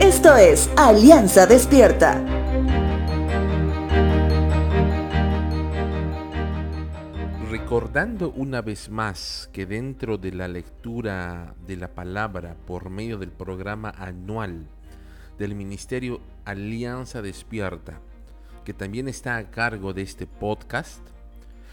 [0.00, 2.24] Esto es Alianza Despierta.
[7.50, 13.30] Recordando una vez más que dentro de la lectura de la palabra por medio del
[13.30, 14.66] programa anual
[15.38, 17.98] del Ministerio Alianza Despierta,
[18.64, 21.00] que también está a cargo de este podcast,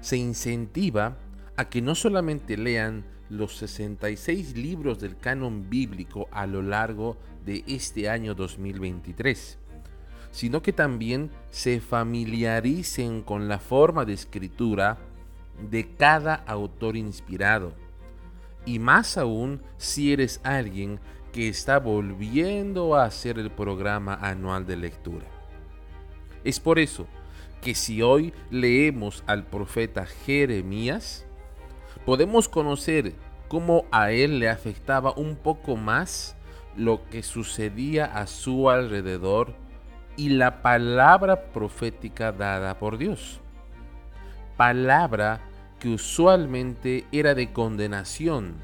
[0.00, 1.16] se incentiva
[1.56, 7.64] a que no solamente lean los 66 libros del canon bíblico a lo largo de
[7.66, 9.58] este año 2023,
[10.30, 14.98] sino que también se familiaricen con la forma de escritura
[15.70, 17.74] de cada autor inspirado.
[18.64, 21.00] Y más aún si eres alguien
[21.32, 25.26] que está volviendo a hacer el programa anual de lectura.
[26.44, 27.06] Es por eso
[27.62, 31.26] que si hoy leemos al profeta Jeremías,
[32.04, 33.14] podemos conocer
[33.48, 36.36] cómo a él le afectaba un poco más
[36.76, 39.54] lo que sucedía a su alrededor
[40.16, 43.40] y la palabra profética dada por Dios.
[44.56, 45.40] Palabra
[45.78, 48.54] que usualmente era de condenación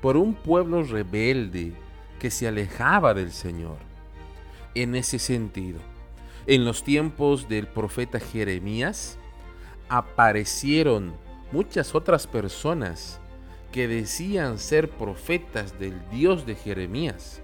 [0.00, 1.74] por un pueblo rebelde
[2.18, 3.76] que se alejaba del Señor.
[4.74, 5.80] En ese sentido,
[6.46, 9.18] en los tiempos del profeta Jeremías,
[9.88, 11.12] aparecieron
[11.52, 13.20] muchas otras personas
[13.72, 17.42] que decían ser profetas del Dios de Jeremías.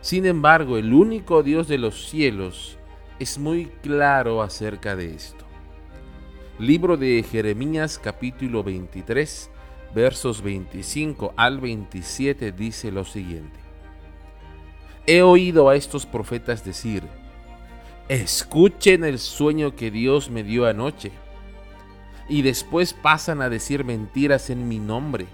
[0.00, 2.78] Sin embargo, el único Dios de los cielos
[3.18, 5.44] es muy claro acerca de esto.
[6.58, 9.50] Libro de Jeremías capítulo 23
[9.94, 13.58] versos 25 al 27 dice lo siguiente.
[15.06, 17.02] He oído a estos profetas decir,
[18.08, 21.10] escuchen el sueño que Dios me dio anoche,
[22.30, 25.26] y después pasan a decir mentiras en mi nombre.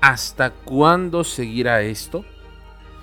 [0.00, 2.24] ¿Hasta cuándo seguirá esto?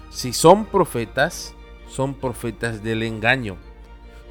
[0.09, 1.55] Si son profetas,
[1.88, 3.55] son profetas del engaño,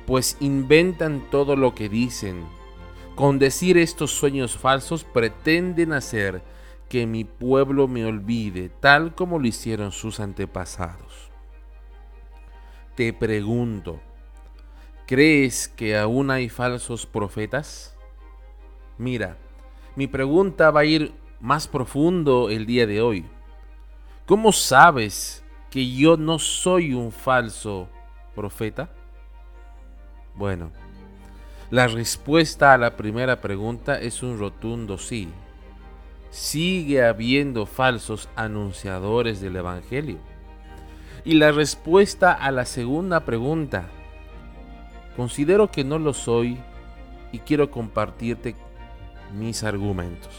[0.06, 2.44] pues inventan todo lo que dicen.
[3.14, 6.42] Con decir estos sueños falsos pretenden hacer
[6.90, 11.30] que mi pueblo me olvide, tal como lo hicieron sus antepasados.
[12.94, 14.00] Te pregunto,
[15.06, 17.95] ¿crees que aún hay falsos profetas?
[18.98, 19.36] Mira,
[19.94, 23.26] mi pregunta va a ir más profundo el día de hoy.
[24.26, 27.88] ¿Cómo sabes que yo no soy un falso
[28.34, 28.90] profeta?
[30.34, 30.70] Bueno,
[31.70, 35.28] la respuesta a la primera pregunta es un rotundo sí.
[36.30, 40.18] Sigue habiendo falsos anunciadores del Evangelio.
[41.24, 43.88] Y la respuesta a la segunda pregunta,
[45.16, 46.58] considero que no lo soy
[47.32, 48.54] y quiero compartirte
[49.32, 50.32] mis argumentos.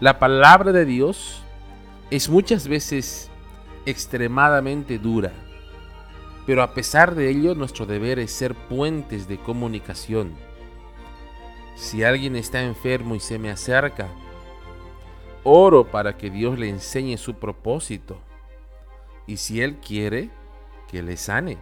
[0.00, 1.42] La palabra de Dios
[2.10, 3.30] es muchas veces
[3.86, 5.32] extremadamente dura,
[6.46, 10.34] pero a pesar de ello nuestro deber es ser puentes de comunicación.
[11.74, 14.08] Si alguien está enfermo y se me acerca,
[15.44, 18.20] oro para que Dios le enseñe su propósito
[19.26, 20.30] y si Él quiere,
[20.90, 21.58] que le sane.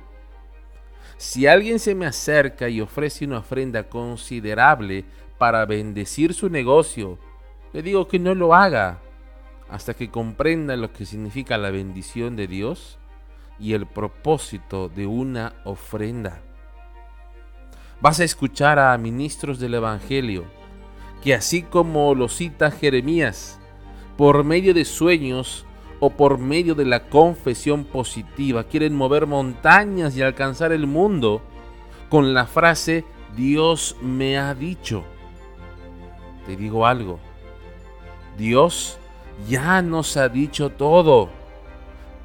[1.16, 5.04] Si alguien se me acerca y ofrece una ofrenda considerable
[5.38, 7.18] para bendecir su negocio,
[7.72, 9.00] le digo que no lo haga
[9.68, 12.98] hasta que comprenda lo que significa la bendición de Dios
[13.58, 16.42] y el propósito de una ofrenda.
[18.00, 20.44] Vas a escuchar a ministros del Evangelio
[21.22, 23.58] que así como lo cita Jeremías,
[24.16, 25.66] por medio de sueños
[26.00, 28.64] o por medio de la confesión positiva.
[28.64, 31.42] Quieren mover montañas y alcanzar el mundo
[32.08, 33.04] con la frase
[33.36, 35.04] Dios me ha dicho.
[36.46, 37.18] Te digo algo,
[38.38, 38.98] Dios
[39.48, 41.28] ya nos ha dicho todo,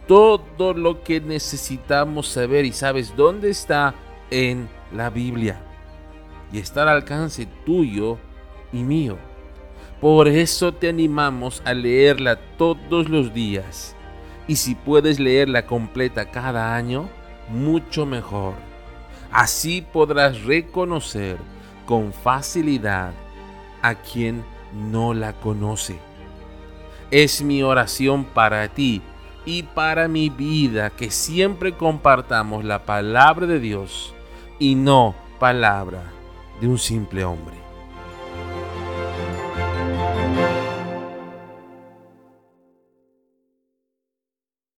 [0.07, 2.65] todo lo que necesitamos saber.
[2.65, 3.95] Y sabes dónde está
[4.29, 5.61] en la Biblia.
[6.53, 8.17] Y está al alcance tuyo
[8.71, 9.17] y mío.
[10.01, 13.95] Por eso te animamos a leerla todos los días.
[14.47, 17.07] Y si puedes leerla completa cada año,
[17.49, 18.55] mucho mejor.
[19.31, 21.37] Así podrás reconocer
[21.85, 23.13] con facilidad
[23.83, 24.43] a quien
[24.73, 25.99] no la conoce.
[27.11, 29.03] Es mi oración para ti
[29.45, 34.15] y para mi vida que siempre compartamos la palabra de Dios
[34.57, 36.01] y no palabra
[36.59, 37.70] de un simple hombre.